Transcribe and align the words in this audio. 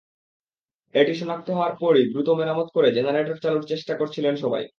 এটি 0.95 1.13
শনাক্ত 1.15 1.47
হওয়ার 1.49 1.73
পরই 1.81 2.05
দ্রুত 2.11 2.27
মেরামত 2.31 2.67
করে 2.75 2.89
জেনারেটর 2.91 3.37
চালুর 3.43 3.63
চেষ্টা 3.67 3.93
করছিলেন 3.95 4.33
সবাই। 4.35 4.63